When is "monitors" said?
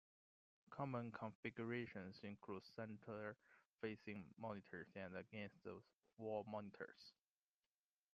4.35-4.87, 6.49-7.13